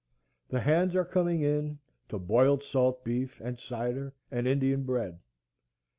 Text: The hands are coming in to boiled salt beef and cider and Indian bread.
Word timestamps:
The 0.49 0.61
hands 0.61 0.95
are 0.95 1.05
coming 1.05 1.41
in 1.43 1.77
to 2.09 2.17
boiled 2.17 2.63
salt 2.63 3.03
beef 3.05 3.39
and 3.39 3.59
cider 3.59 4.15
and 4.31 4.47
Indian 4.47 4.81
bread. 4.81 5.19